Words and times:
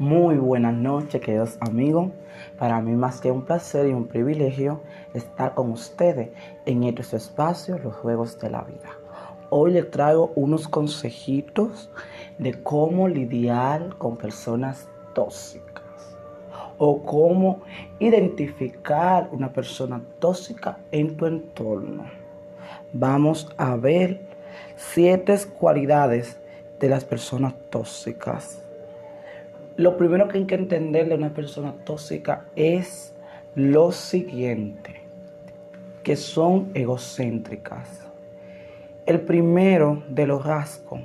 Muy 0.00 0.38
buenas 0.38 0.72
noches, 0.72 1.20
queridos 1.20 1.58
amigos. 1.60 2.08
Para 2.58 2.80
mí 2.80 2.92
más 2.92 3.20
que 3.20 3.30
un 3.30 3.42
placer 3.42 3.86
y 3.86 3.92
un 3.92 4.06
privilegio 4.06 4.80
estar 5.12 5.52
con 5.52 5.70
ustedes 5.72 6.30
en 6.64 6.84
este 6.84 7.18
espacio, 7.18 7.76
los 7.76 7.96
juegos 7.96 8.38
de 8.40 8.48
la 8.48 8.62
vida. 8.62 8.88
Hoy 9.50 9.72
les 9.72 9.90
traigo 9.90 10.32
unos 10.36 10.68
consejitos 10.68 11.90
de 12.38 12.62
cómo 12.62 13.08
lidiar 13.08 13.94
con 13.98 14.16
personas 14.16 14.88
tóxicas 15.12 16.16
o 16.78 17.02
cómo 17.02 17.60
identificar 17.98 19.28
una 19.32 19.52
persona 19.52 20.00
tóxica 20.18 20.78
en 20.92 21.14
tu 21.14 21.26
entorno. 21.26 22.06
Vamos 22.94 23.52
a 23.58 23.76
ver 23.76 24.22
siete 24.76 25.36
cualidades 25.58 26.40
de 26.78 26.88
las 26.88 27.04
personas 27.04 27.52
tóxicas. 27.68 28.69
Lo 29.80 29.96
primero 29.96 30.28
que 30.28 30.36
hay 30.36 30.44
que 30.44 30.56
entender 30.56 31.08
de 31.08 31.14
una 31.14 31.32
persona 31.32 31.72
tóxica 31.86 32.44
es 32.54 33.14
lo 33.54 33.92
siguiente, 33.92 34.96
que 36.02 36.16
son 36.16 36.70
egocéntricas. 36.74 37.88
El 39.06 39.22
primero 39.22 40.02
de 40.10 40.26
los 40.26 40.44
rasgos 40.44 41.00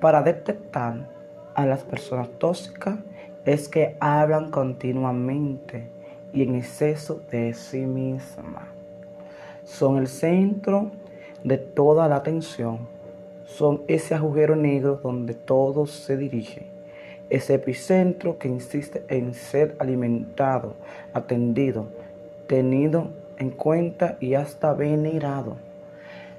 para 0.00 0.22
detectar 0.22 1.06
a 1.54 1.66
las 1.66 1.82
personas 1.82 2.30
tóxicas 2.38 2.98
es 3.44 3.68
que 3.68 3.98
hablan 4.00 4.50
continuamente 4.50 5.90
y 6.32 6.44
en 6.44 6.54
exceso 6.54 7.20
de 7.30 7.52
sí 7.52 7.84
mismas. 7.84 8.68
Son 9.64 9.98
el 9.98 10.06
centro 10.06 10.92
de 11.44 11.58
toda 11.58 12.08
la 12.08 12.16
atención. 12.16 12.88
Son 13.44 13.82
ese 13.86 14.14
agujero 14.14 14.56
negro 14.56 14.98
donde 15.02 15.34
todo 15.34 15.84
se 15.86 16.16
dirige 16.16 16.77
ese 17.30 17.54
epicentro 17.54 18.38
que 18.38 18.48
insiste 18.48 19.04
en 19.08 19.34
ser 19.34 19.76
alimentado, 19.78 20.74
atendido, 21.12 21.88
tenido 22.46 23.08
en 23.38 23.50
cuenta 23.50 24.16
y 24.20 24.34
hasta 24.34 24.72
venerado. 24.72 25.56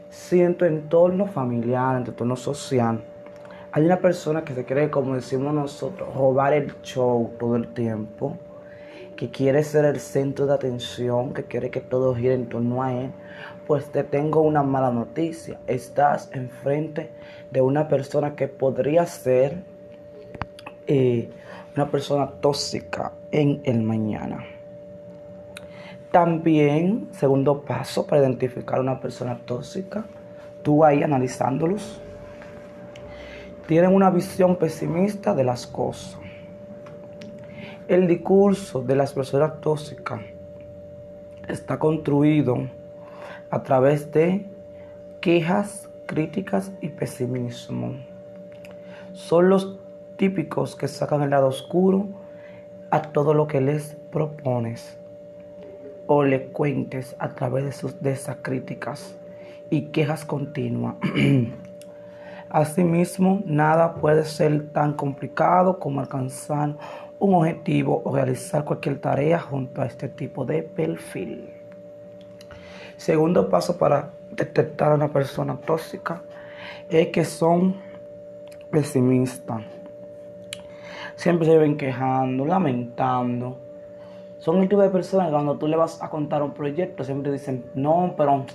Si 0.10 0.42
en 0.42 0.56
tu 0.56 0.66
entorno 0.66 1.28
familiar, 1.28 1.98
en 1.98 2.04
tu 2.04 2.12
entorno 2.12 2.36
social, 2.36 3.02
hay 3.72 3.86
una 3.86 4.00
persona 4.00 4.44
que 4.44 4.56
se 4.56 4.66
quiere, 4.66 4.90
como 4.90 5.14
decimos 5.14 5.54
nosotros, 5.54 6.14
robar 6.16 6.54
el 6.54 6.74
show 6.82 7.32
todo 7.38 7.56
el 7.56 7.68
tiempo, 7.68 8.36
que 9.16 9.30
quiere 9.30 9.64
ser 9.64 9.86
el 9.86 10.00
centro 10.00 10.48
de 10.48 10.54
atención, 10.54 11.34
que 11.34 11.44
quiere 11.44 11.70
que 11.70 11.82
todo 11.82 12.16
gire 12.16 12.34
en 12.34 12.50
torno 12.50 12.82
a 12.82 12.94
él, 12.94 13.12
pues 13.68 13.86
te 13.92 14.04
tengo 14.04 14.42
una 14.42 14.64
mala 14.64 14.90
noticia. 14.90 15.60
Estás 15.68 16.32
enfrente 16.34 17.12
de 17.52 17.62
una 17.62 17.88
persona 17.88 18.36
que 18.36 18.48
podría 18.48 19.06
ser 19.06 19.62
eh, 20.92 21.30
una 21.76 21.92
persona 21.92 22.28
tóxica 22.42 23.12
en 23.32 23.62
el 23.64 23.84
mañana. 23.84 24.44
También, 26.10 27.10
segundo 27.12 27.62
paso 27.62 28.08
para 28.08 28.24
identificar 28.24 28.80
una 28.80 29.00
persona 29.00 29.38
tóxica, 29.46 30.04
tú 30.64 30.84
ahí 30.84 31.04
analizándolos, 31.04 32.02
tienen 33.68 33.94
una 33.94 34.10
visión 34.10 34.56
pesimista 34.56 35.36
de 35.36 35.44
las 35.44 35.68
cosas. 35.68 36.18
El 37.88 38.08
discurso 38.08 38.82
de 38.82 38.96
las 38.96 39.14
personas 39.14 39.62
tóxicas 39.62 40.22
está 41.48 41.78
construido 41.78 42.68
a 43.52 43.62
través 43.62 44.12
de 44.12 44.48
quejas, 45.22 45.88
críticas 46.08 46.72
y 46.82 46.90
pesimismo. 46.90 47.94
Son 49.14 49.50
los 49.50 49.78
típicos 50.20 50.76
que 50.76 50.90
sacan 50.90 51.22
el 51.22 51.30
lado 51.30 51.48
oscuro 51.48 52.10
a 52.92 53.02
todo 53.02 53.34
lo 53.34 53.48
que 53.48 53.62
les 53.62 53.96
propones 54.12 54.98
o 56.08 56.24
le 56.26 56.48
cuentes 56.48 57.16
a 57.20 57.30
través 57.30 57.64
de, 57.64 57.72
sus, 57.72 58.02
de 58.02 58.12
esas 58.12 58.36
críticas 58.42 59.16
y 59.70 59.84
quejas 59.84 60.26
continuas. 60.26 60.96
Asimismo, 62.50 63.42
nada 63.46 63.96
puede 63.96 64.26
ser 64.26 64.68
tan 64.72 64.94
complicado 64.94 65.80
como 65.80 66.02
alcanzar 66.02 66.76
un 67.18 67.36
objetivo 67.36 68.02
o 68.04 68.14
realizar 68.14 68.66
cualquier 68.66 69.00
tarea 69.00 69.40
junto 69.40 69.82
a 69.82 69.86
este 69.86 70.10
tipo 70.10 70.44
de 70.44 70.64
perfil. 70.64 71.50
Segundo 72.98 73.48
paso 73.48 73.78
para 73.78 74.10
detectar 74.32 74.92
a 74.92 74.96
una 74.96 75.08
persona 75.08 75.56
tóxica 75.56 76.22
es 76.90 77.08
que 77.08 77.24
son 77.24 77.76
pesimistas 78.70 79.79
siempre 81.16 81.48
se 81.48 81.58
ven 81.58 81.78
quejando, 81.78 82.46
lamentando. 82.46 83.58
Son 84.38 84.58
el 84.58 84.70
tipo 84.70 84.82
de 84.82 84.90
personas 84.90 85.28
que 85.28 85.34
cuando 85.34 85.58
tú 85.58 85.68
le 85.68 85.76
vas 85.76 86.02
a 86.02 86.10
contar 86.10 86.42
un 86.42 86.54
proyecto 86.54 87.04
siempre 87.04 87.32
dicen, 87.32 87.66
no, 87.76 88.14
pero 88.16 88.46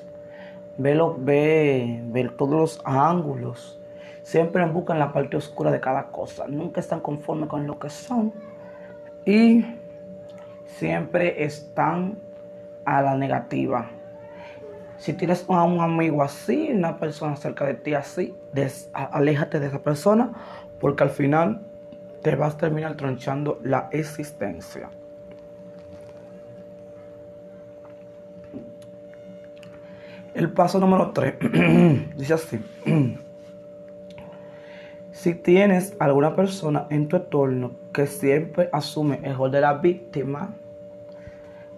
ve, 0.79 0.99
ve, 1.19 2.01
ve 2.07 2.29
todos 2.37 2.53
los 2.53 2.81
ángulos. 2.85 3.81
Siempre 4.23 4.65
buscan 4.67 4.99
la 4.99 5.13
parte 5.13 5.37
oscura 5.37 5.71
de 5.71 5.81
cada 5.81 6.07
cosa. 6.11 6.47
Nunca 6.49 6.81
están 6.81 7.01
conformes 7.01 7.49
con 7.49 7.67
lo 7.67 7.79
que 7.79 7.91
son. 7.91 8.33
Y 9.27 9.65
siempre 10.67 11.45
están 11.45 12.19
a 12.87 13.03
la 13.03 13.17
negativa. 13.17 13.91
Si 14.97 15.13
tienes 15.13 15.45
a 15.49 15.65
un 15.65 15.81
amigo 15.81 16.23
así, 16.23 16.71
una 16.73 16.99
persona 16.99 17.37
cerca 17.37 17.67
de 17.67 17.75
ti 17.75 17.95
así, 17.95 18.35
aléjate 18.93 19.61
de 19.61 19.67
esa 19.67 19.83
persona 19.83 20.33
porque 20.81 21.05
al 21.05 21.11
final 21.11 21.61
te 22.25 22.35
vas 22.37 22.55
a 22.55 22.57
terminar 22.57 22.97
tronchando 22.97 23.61
la 23.65 23.91
existencia. 23.93 24.89
El 30.35 30.51
paso 30.51 30.81
número 30.81 31.11
3 31.11 31.35
dice 32.17 32.33
así. 32.33 32.65
si 35.13 35.35
tienes 35.35 35.95
alguna 36.01 36.35
persona 36.35 36.87
en 36.89 37.09
tu 37.09 37.17
entorno 37.17 37.73
que 37.93 38.07
siempre 38.07 38.71
asume 38.73 39.21
el 39.23 39.37
rol 39.37 39.51
de 39.51 39.61
la 39.61 39.75
víctima, 39.75 40.55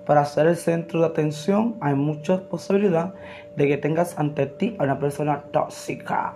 para 0.06 0.24
ser 0.24 0.46
el 0.46 0.56
centro 0.56 1.00
de 1.00 1.06
atención 1.06 1.76
hay 1.80 1.96
muchas 1.96 2.40
posibilidades 2.42 3.14
de 3.56 3.66
que 3.66 3.78
tengas 3.78 4.16
ante 4.16 4.46
ti 4.46 4.76
a 4.78 4.84
una 4.84 5.00
persona 5.00 5.42
tóxica. 5.50 6.34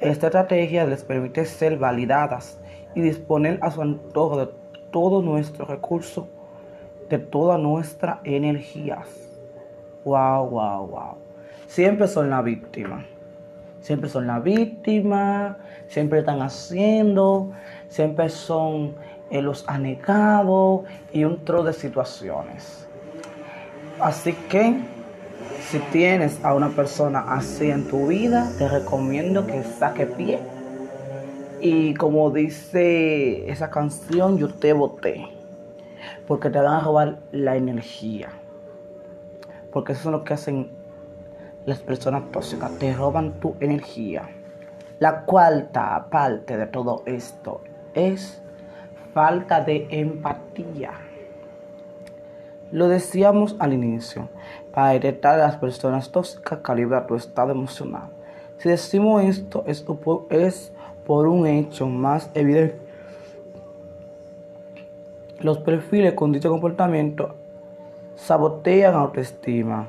Esta 0.00 0.28
estrategia 0.28 0.86
les 0.86 1.04
permite 1.04 1.44
ser 1.44 1.76
validadas 1.76 2.56
y 2.94 3.00
disponer 3.00 3.58
a 3.62 3.70
su 3.70 3.82
antojo 3.82 4.38
de 4.38 4.48
todo 4.90 5.22
nuestro 5.22 5.64
recurso, 5.64 6.28
de 7.08 7.18
toda 7.18 7.58
nuestra 7.58 8.20
energía. 8.24 9.02
Wow, 10.04 10.48
wow, 10.48 10.86
wow. 10.86 11.14
Siempre 11.66 12.08
son 12.08 12.30
la 12.30 12.42
víctima. 12.42 13.04
Siempre 13.80 14.10
son 14.10 14.26
la 14.26 14.38
víctima, 14.40 15.56
siempre 15.88 16.18
están 16.18 16.42
haciendo, 16.42 17.50
siempre 17.88 18.28
son 18.28 18.94
eh, 19.30 19.40
los 19.40 19.66
anegados 19.68 20.82
y 21.12 21.24
un 21.24 21.42
tro 21.44 21.62
de 21.62 21.72
situaciones. 21.72 22.86
Así 23.98 24.34
que 24.50 24.80
si 25.60 25.78
tienes 25.92 26.44
a 26.44 26.52
una 26.54 26.68
persona 26.68 27.24
así 27.26 27.70
en 27.70 27.88
tu 27.88 28.08
vida, 28.08 28.50
te 28.58 28.68
recomiendo 28.68 29.46
que 29.46 29.62
saque 29.62 30.04
pie 30.04 30.40
y 31.60 31.94
como 31.94 32.30
dice 32.30 33.50
esa 33.50 33.70
canción, 33.70 34.38
yo 34.38 34.48
te 34.48 34.72
voté. 34.72 35.26
Porque 36.26 36.50
te 36.50 36.58
van 36.58 36.74
a 36.74 36.80
robar 36.80 37.18
la 37.32 37.56
energía. 37.56 38.28
Porque 39.72 39.92
eso 39.92 40.08
es 40.08 40.12
lo 40.12 40.24
que 40.24 40.34
hacen 40.34 40.70
las 41.66 41.80
personas 41.80 42.30
tóxicas. 42.32 42.78
Te 42.78 42.94
roban 42.94 43.40
tu 43.40 43.54
energía. 43.60 44.28
La 44.98 45.24
cuarta 45.24 46.06
parte 46.10 46.56
de 46.56 46.66
todo 46.66 47.02
esto 47.06 47.62
es 47.94 48.40
falta 49.12 49.60
de 49.60 49.86
empatía. 49.90 50.92
Lo 52.72 52.88
decíamos 52.88 53.56
al 53.58 53.72
inicio. 53.72 54.28
Para 54.72 54.90
detectar 54.90 55.34
a 55.34 55.46
las 55.46 55.56
personas 55.56 56.12
tóxicas, 56.12 56.60
calibra 56.62 57.06
tu 57.06 57.16
estado 57.16 57.50
emocional. 57.50 58.10
Si 58.58 58.68
decimos 58.68 59.24
esto, 59.24 59.64
esto 59.66 60.26
es 60.30 60.72
por 61.10 61.26
un 61.26 61.44
hecho 61.44 61.88
más 61.88 62.30
evidente. 62.34 62.78
Los 65.40 65.58
perfiles 65.58 66.14
con 66.14 66.30
dicho 66.30 66.48
comportamiento 66.48 67.34
sabotean 68.14 68.94
autoestima, 68.94 69.88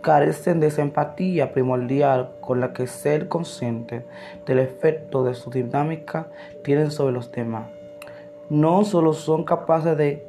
carecen 0.00 0.58
de 0.58 0.66
esa 0.66 0.82
empatía 0.82 1.52
primordial 1.52 2.30
con 2.40 2.58
la 2.58 2.72
que 2.72 2.88
ser 2.88 3.28
consciente 3.28 4.04
del 4.44 4.58
efecto 4.58 5.22
de 5.22 5.34
su 5.34 5.48
dinámica 5.48 6.26
tienen 6.64 6.90
sobre 6.90 7.12
los 7.12 7.30
demás. 7.30 7.68
No 8.50 8.82
solo 8.82 9.12
son 9.12 9.44
capaces 9.44 9.96
de 9.96 10.26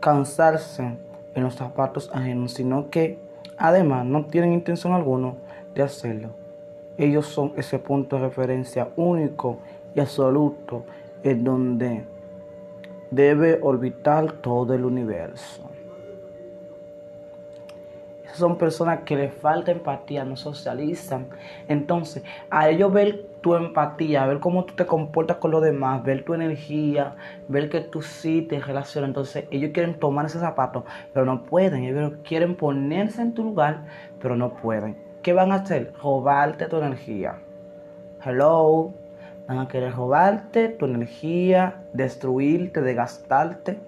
cansarse 0.00 0.98
en 1.34 1.42
los 1.42 1.54
zapatos 1.54 2.10
ajenos, 2.12 2.52
sino 2.52 2.90
que 2.90 3.18
además 3.56 4.04
no 4.04 4.26
tienen 4.26 4.52
intención 4.52 4.92
alguna 4.92 5.32
de 5.74 5.82
hacerlo. 5.82 6.41
Ellos 6.98 7.26
son 7.26 7.52
ese 7.56 7.78
punto 7.78 8.16
de 8.16 8.22
referencia 8.22 8.88
único 8.96 9.58
y 9.94 10.00
absoluto 10.00 10.84
en 11.22 11.44
donde 11.44 12.04
debe 13.10 13.58
orbitar 13.62 14.32
todo 14.32 14.74
el 14.74 14.84
universo. 14.84 15.68
Esas 18.24 18.38
son 18.38 18.56
personas 18.56 19.00
que 19.00 19.14
les 19.14 19.34
falta 19.34 19.70
empatía, 19.70 20.24
no 20.24 20.36
socializan. 20.36 21.26
Entonces, 21.68 22.22
a 22.48 22.70
ellos 22.70 22.90
ver 22.90 23.26
tu 23.42 23.54
empatía, 23.54 24.24
ver 24.24 24.40
cómo 24.40 24.64
tú 24.64 24.74
te 24.74 24.86
comportas 24.86 25.36
con 25.36 25.50
los 25.50 25.62
demás, 25.62 26.02
ver 26.02 26.24
tu 26.24 26.32
energía, 26.32 27.16
ver 27.48 27.68
que 27.68 27.82
tú 27.82 28.00
sí 28.00 28.40
te 28.40 28.58
relacionas. 28.58 29.08
Entonces, 29.08 29.44
ellos 29.50 29.72
quieren 29.74 29.98
tomar 29.98 30.24
ese 30.24 30.38
zapato, 30.38 30.86
pero 31.12 31.26
no 31.26 31.42
pueden. 31.42 31.84
Ellos 31.84 32.14
quieren 32.24 32.56
ponerse 32.56 33.20
en 33.20 33.34
tu 33.34 33.44
lugar, 33.44 33.84
pero 34.18 34.34
no 34.34 34.54
pueden. 34.54 35.11
¿Qué 35.22 35.32
van 35.32 35.52
a 35.52 35.56
hacer? 35.56 35.92
Robarte 36.02 36.66
tu 36.66 36.78
energía. 36.78 37.36
Hello. 38.24 38.92
Van 39.46 39.58
a 39.58 39.68
querer 39.68 39.94
robarte 39.94 40.68
tu 40.68 40.86
energía, 40.86 41.84
destruirte, 41.92 42.80
desgastarte, 42.80 43.78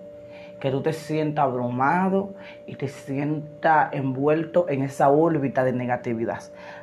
que 0.60 0.70
tú 0.70 0.80
te 0.82 0.92
sientas 0.92 1.44
abrumado 1.44 2.34
y 2.66 2.76
te 2.76 2.86
sientas 2.86 3.92
envuelto 3.92 4.68
en 4.68 4.82
esa 4.82 5.08
órbita 5.08 5.64
de 5.64 5.72
negatividad. 5.72 6.40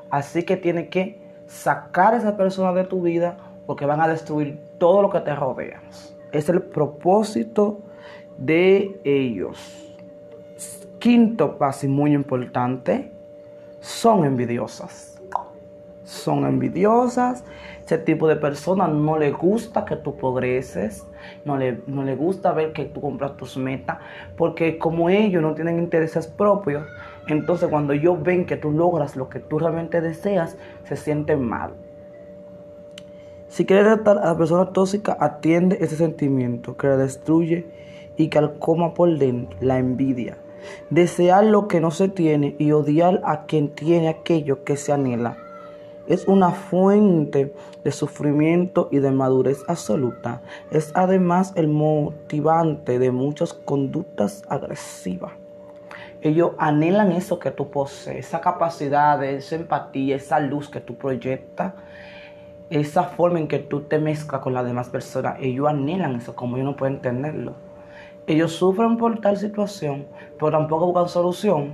Así 0.10 0.44
que 0.44 0.58
tienes 0.58 0.90
que 0.90 1.22
sacar 1.48 2.14
a 2.14 2.18
esa 2.18 2.36
persona 2.36 2.74
de 2.74 2.84
tu 2.84 3.02
vida 3.02 3.38
porque 3.66 3.86
van 3.86 4.02
a 4.02 4.08
destruir 4.08 4.60
todo 4.78 5.02
lo 5.02 5.10
que 5.10 5.22
te 5.22 5.34
rodea. 5.34 5.82
Es 6.34 6.50
el 6.50 6.62
propósito 6.62 7.80
de 8.38 9.00
ellos. 9.06 9.96
Quinto 11.00 11.58
paso 11.58 11.86
y 11.86 11.90
muy 11.90 12.14
importante, 12.14 13.12
son 13.82 14.24
envidiosas. 14.24 15.22
Son 16.06 16.46
envidiosas 16.46 17.44
ese 17.92 17.98
tipo 17.98 18.26
de 18.26 18.38
personas 18.38 18.90
no 18.90 19.18
le 19.18 19.32
gusta 19.32 19.84
que 19.84 19.98
tú 19.98 20.16
progreses, 20.16 21.06
no 21.44 21.58
le, 21.58 21.82
no 21.88 22.04
le 22.04 22.16
gusta 22.16 22.54
ver 22.54 22.72
que 22.72 22.86
tú 22.86 23.02
compras 23.02 23.36
tus 23.36 23.58
metas, 23.58 23.98
porque 24.38 24.78
como 24.78 25.10
ellos 25.10 25.42
no 25.42 25.54
tienen 25.56 25.78
intereses 25.78 26.26
propios, 26.26 26.88
entonces 27.28 27.68
cuando 27.68 27.92
ellos 27.92 28.24
ven 28.24 28.46
que 28.46 28.56
tú 28.56 28.72
logras 28.72 29.18
lo 29.18 29.28
que 29.28 29.40
tú 29.40 29.60
realmente 29.60 30.00
deseas, 30.00 30.56
se 30.86 30.96
sienten 30.96 31.44
mal. 31.44 31.72
Si 33.50 33.66
quieres 33.66 33.88
tratar 33.88 34.20
a 34.20 34.28
la 34.28 34.38
persona 34.38 34.72
tóxica, 34.72 35.18
atiende 35.20 35.78
ese 35.82 35.98
sentimiento 35.98 36.78
que 36.78 36.88
la 36.88 36.96
destruye 36.96 37.66
y 38.16 38.30
que 38.30 38.38
al 38.38 38.58
coma 38.58 38.94
por 38.94 39.18
dentro 39.18 39.58
la 39.60 39.80
envidia. 39.80 40.38
Desear 40.90 41.46
lo 41.46 41.68
que 41.68 41.82
no 41.82 41.92
se 41.92 42.10
tiene 42.10 42.56
y 42.60 42.72
odiar 42.72 43.22
a 43.24 43.46
quien 43.46 43.70
tiene 43.70 44.10
aquello 44.10 44.64
que 44.64 44.78
se 44.78 44.92
anhela 44.92 45.38
es 46.08 46.28
una 46.28 46.52
fuente 46.52 47.54
de 47.84 47.92
sufrimiento 47.92 48.90
y 48.92 49.00
de 49.00 49.12
madurez 49.12 49.64
absoluta. 49.68 50.42
Es 50.70 50.92
además 50.94 51.54
el 51.56 51.68
motivante 51.68 53.00
de 53.00 53.12
muchas 53.12 53.54
conductas 53.54 54.44
agresivas. 54.50 55.32
Ellos 56.22 56.52
anhelan 56.58 57.12
eso 57.14 57.40
que 57.40 57.50
tú 57.50 57.72
posees, 57.72 58.28
esa 58.28 58.42
capacidad, 58.42 59.24
esa 59.24 59.56
empatía, 59.56 60.18
esa 60.18 60.40
luz 60.40 60.70
que 60.70 60.82
tú 60.82 60.96
proyectas, 60.96 61.74
esa 62.70 63.04
forma 63.04 63.40
en 63.40 63.48
que 63.48 63.60
tú 63.60 63.82
te 63.82 63.98
mezclas 63.98 64.42
con 64.42 64.54
las 64.54 64.66
demás 64.66 64.90
personas. 64.90 65.38
Ellos 65.40 65.68
anhelan 65.68 66.18
eso, 66.18 66.36
como 66.36 66.58
yo 66.58 66.64
no 66.64 66.76
puedo 66.76 66.94
entenderlo. 66.94 67.54
Ellos 68.28 68.54
sufren 68.54 68.98
por 68.98 69.20
tal 69.20 69.38
situación, 69.38 70.06
pero 70.38 70.52
tampoco 70.52 70.88
buscan 70.88 71.10
solución. 71.10 71.74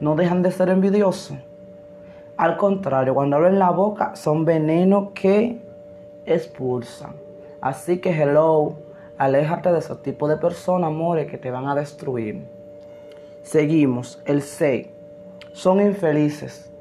No 0.00 0.16
dejan 0.16 0.42
de 0.42 0.50
ser 0.50 0.68
envidiosos 0.68 1.38
al 2.42 2.56
contrario, 2.56 3.14
cuando 3.14 3.36
abren 3.36 3.58
la 3.58 3.70
boca 3.70 4.16
son 4.16 4.44
venenos 4.44 5.10
que 5.14 5.60
expulsan. 6.26 7.14
Así 7.60 7.98
que, 7.98 8.10
hello, 8.10 8.78
aléjate 9.16 9.70
de 9.70 9.78
ese 9.78 9.94
tipo 9.96 10.26
de 10.26 10.36
personas, 10.36 10.88
amores, 10.88 11.30
que 11.30 11.38
te 11.38 11.52
van 11.52 11.68
a 11.68 11.74
destruir. 11.76 12.44
Seguimos, 13.42 14.20
el 14.24 14.42
6. 14.42 14.88
Son 15.52 15.80
infelices. 15.80 16.72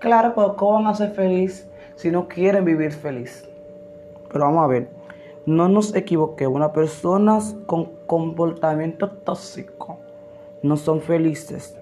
Claro, 0.00 0.32
pero 0.34 0.56
¿cómo 0.56 0.74
van 0.74 0.88
a 0.88 0.94
ser 0.94 1.10
felices 1.10 1.68
si 1.94 2.10
no 2.10 2.26
quieren 2.26 2.64
vivir 2.64 2.90
feliz? 2.90 3.48
Pero 4.32 4.46
vamos 4.46 4.64
a 4.64 4.66
ver, 4.66 4.88
no 5.46 5.68
nos 5.68 5.94
equivoquemos, 5.94 6.56
Una 6.56 6.72
personas 6.72 7.56
con 7.66 7.90
comportamiento 8.06 9.10
tóxico 9.10 9.98
no 10.62 10.76
son 10.76 11.00
felices. 11.00 11.76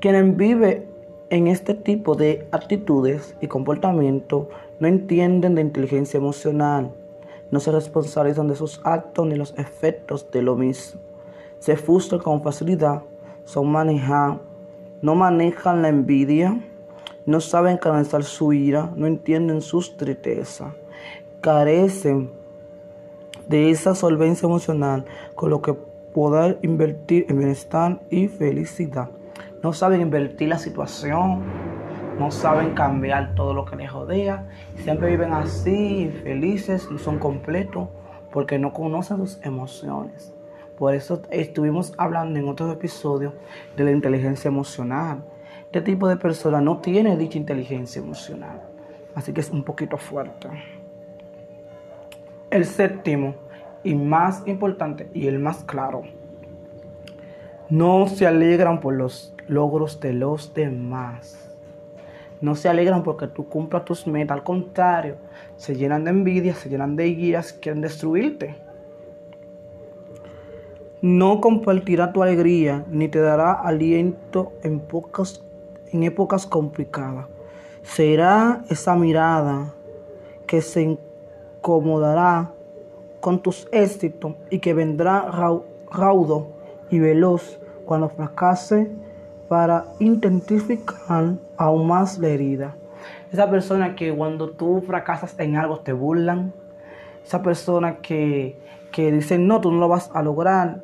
Quienes 0.00 0.36
viven 0.36 0.86
en 1.30 1.46
este 1.46 1.74
tipo 1.74 2.14
de 2.14 2.48
actitudes 2.52 3.36
y 3.40 3.46
comportamiento 3.46 4.48
no 4.80 4.88
entienden 4.88 5.54
de 5.54 5.62
inteligencia 5.62 6.18
emocional, 6.18 6.92
no 7.50 7.60
se 7.60 7.72
responsabilizan 7.72 8.48
de 8.48 8.56
sus 8.56 8.80
actos 8.84 9.26
ni 9.26 9.36
los 9.36 9.54
efectos 9.58 10.30
de 10.30 10.42
lo 10.42 10.56
mismo. 10.56 11.00
Se 11.58 11.76
frustran 11.76 12.20
con 12.20 12.42
facilidad, 12.42 13.02
son 13.44 13.70
manejados, 13.70 14.40
no 15.02 15.14
manejan 15.14 15.82
la 15.82 15.88
envidia, 15.88 16.60
no 17.26 17.40
saben 17.40 17.76
canalizar 17.76 18.24
su 18.24 18.52
ira, 18.52 18.92
no 18.96 19.06
entienden 19.06 19.60
sus 19.60 19.96
tristezas, 19.96 20.72
carecen 21.40 22.30
de 23.48 23.70
esa 23.70 23.94
solvencia 23.94 24.46
emocional 24.46 25.04
con 25.34 25.50
lo 25.50 25.62
que 25.62 25.72
poder 25.72 26.58
invertir 26.62 27.26
en 27.28 27.38
bienestar 27.38 28.00
y 28.10 28.28
felicidad 28.28 29.10
no 29.62 29.72
saben 29.72 30.00
invertir 30.00 30.48
la 30.48 30.58
situación, 30.58 31.42
no 32.18 32.30
saben 32.30 32.74
cambiar 32.74 33.34
todo 33.34 33.54
lo 33.54 33.64
que 33.64 33.76
les 33.76 33.92
rodea, 33.92 34.48
siempre 34.76 35.10
viven 35.10 35.32
así, 35.32 36.02
infelices, 36.02 36.90
no 36.90 36.98
son 36.98 37.18
completos, 37.18 37.88
porque 38.32 38.58
no 38.58 38.72
conocen 38.72 39.18
sus 39.18 39.44
emociones. 39.44 40.32
Por 40.76 40.94
eso 40.94 41.22
estuvimos 41.30 41.92
hablando 41.96 42.38
en 42.38 42.48
otros 42.48 42.72
episodios 42.72 43.32
de 43.76 43.84
la 43.84 43.90
inteligencia 43.90 44.48
emocional. 44.48 45.24
Este 45.64 45.80
tipo 45.80 46.06
de 46.08 46.16
persona 46.16 46.60
no 46.60 46.78
tiene 46.78 47.16
dicha 47.16 47.38
inteligencia 47.38 48.00
emocional, 48.00 48.62
así 49.14 49.32
que 49.32 49.40
es 49.40 49.50
un 49.50 49.64
poquito 49.64 49.96
fuerte. 49.96 50.48
El 52.50 52.64
séptimo 52.64 53.34
y 53.84 53.94
más 53.94 54.42
importante 54.46 55.08
y 55.12 55.26
el 55.26 55.38
más 55.38 55.64
claro, 55.64 56.02
no 57.68 58.06
se 58.06 58.26
alegran 58.26 58.80
por 58.80 58.94
los 58.94 59.34
logros 59.46 60.00
de 60.00 60.14
los 60.14 60.54
demás. 60.54 61.54
No 62.40 62.54
se 62.54 62.68
alegran 62.68 63.02
porque 63.02 63.26
tú 63.26 63.48
cumplas 63.48 63.84
tus 63.84 64.06
metas, 64.06 64.38
al 64.38 64.44
contrario, 64.44 65.16
se 65.56 65.76
llenan 65.76 66.04
de 66.04 66.10
envidia, 66.10 66.54
se 66.54 66.68
llenan 66.68 66.96
de 66.96 67.04
guías, 67.04 67.52
quieren 67.52 67.82
destruirte. 67.82 68.56
No 71.02 71.40
compartirá 71.40 72.12
tu 72.12 72.22
alegría 72.22 72.84
ni 72.90 73.08
te 73.08 73.20
dará 73.20 73.52
aliento 73.52 74.52
en, 74.62 74.80
pocas, 74.80 75.44
en 75.92 76.02
épocas 76.02 76.46
complicadas. 76.46 77.26
Será 77.82 78.64
esa 78.68 78.96
mirada 78.96 79.74
que 80.46 80.62
se 80.62 80.82
incomodará 81.58 82.52
con 83.20 83.42
tus 83.42 83.68
éxitos 83.72 84.34
y 84.50 84.60
que 84.60 84.74
vendrá 84.74 85.28
raudo 85.90 86.48
y 86.90 86.98
veloz 86.98 87.58
cuando 87.84 88.08
fracase 88.08 88.90
para 89.48 89.86
intensificar 89.98 91.34
aún 91.56 91.86
más 91.86 92.18
la 92.18 92.28
herida. 92.28 92.76
Esa 93.32 93.50
persona 93.50 93.94
que 93.94 94.14
cuando 94.14 94.50
tú 94.50 94.82
fracasas 94.86 95.38
en 95.38 95.56
algo 95.56 95.80
te 95.80 95.92
burlan. 95.92 96.52
Esa 97.24 97.42
persona 97.42 97.96
que, 97.98 98.56
que 98.90 99.12
dice, 99.12 99.38
no, 99.38 99.60
tú 99.60 99.70
no 99.70 99.78
lo 99.78 99.88
vas 99.88 100.10
a 100.14 100.22
lograr. 100.22 100.82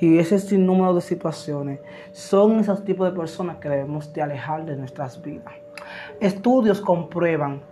Y 0.00 0.18
ese 0.18 0.38
sinnúmero 0.40 0.94
de 0.94 1.00
situaciones 1.00 1.80
son 2.12 2.58
esos 2.58 2.84
tipos 2.84 3.08
de 3.10 3.16
personas 3.16 3.58
que 3.58 3.68
debemos 3.68 4.12
de 4.12 4.22
alejar 4.22 4.64
de 4.64 4.76
nuestras 4.76 5.22
vidas. 5.22 5.54
Estudios 6.20 6.80
comprueban 6.80 7.62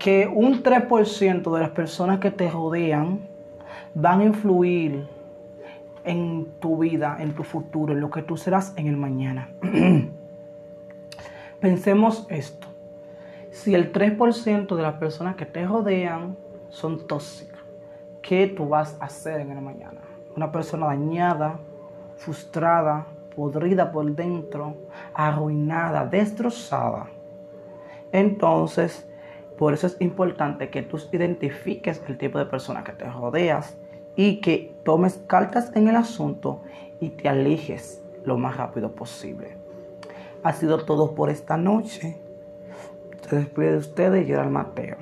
que 0.00 0.26
un 0.26 0.62
3% 0.62 1.54
de 1.54 1.60
las 1.60 1.70
personas 1.70 2.20
que 2.20 2.30
te 2.30 2.50
rodean 2.50 3.20
van 3.94 4.20
a 4.20 4.24
influir 4.24 5.06
en 6.04 6.46
tu 6.58 6.78
vida, 6.78 7.18
en 7.20 7.34
tu 7.34 7.44
futuro, 7.44 7.92
en 7.92 8.00
lo 8.00 8.10
que 8.10 8.22
tú 8.22 8.38
serás 8.38 8.72
en 8.76 8.86
el 8.86 8.96
mañana. 8.96 9.50
Pensemos 11.60 12.26
esto. 12.30 12.66
Si 13.50 13.74
el 13.74 13.92
3% 13.92 14.74
de 14.74 14.82
las 14.82 14.94
personas 14.94 15.36
que 15.36 15.44
te 15.44 15.66
rodean 15.66 16.34
son 16.70 17.06
tóxicas, 17.06 17.60
¿qué 18.22 18.46
tú 18.46 18.70
vas 18.70 18.96
a 19.00 19.04
hacer 19.04 19.42
en 19.42 19.50
el 19.50 19.60
mañana? 19.60 20.00
Una 20.34 20.50
persona 20.50 20.86
dañada, 20.86 21.58
frustrada, 22.16 23.06
podrida 23.36 23.92
por 23.92 24.10
dentro, 24.10 24.76
arruinada, 25.12 26.06
destrozada. 26.06 27.08
Entonces, 28.12 29.09
por 29.60 29.74
eso 29.74 29.88
es 29.88 29.98
importante 30.00 30.70
que 30.70 30.80
tú 30.80 30.98
identifiques 31.12 32.02
el 32.08 32.16
tipo 32.16 32.38
de 32.38 32.46
persona 32.46 32.82
que 32.82 32.92
te 32.92 33.04
rodeas 33.04 33.76
y 34.16 34.40
que 34.40 34.72
tomes 34.86 35.20
cartas 35.26 35.70
en 35.76 35.86
el 35.86 35.96
asunto 35.96 36.62
y 36.98 37.10
te 37.10 37.28
alejes 37.28 38.02
lo 38.24 38.38
más 38.38 38.56
rápido 38.56 38.92
posible. 38.92 39.58
Ha 40.42 40.54
sido 40.54 40.86
todo 40.86 41.14
por 41.14 41.28
esta 41.28 41.58
noche. 41.58 42.16
Se 43.28 43.36
despide 43.36 43.72
de 43.72 43.76
ustedes, 43.76 44.26
Gerald 44.26 44.50
Mateo. 44.50 44.96